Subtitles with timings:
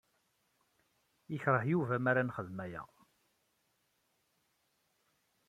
[1.31, 2.83] Yekreh Yuba mi ara nxeddem aya.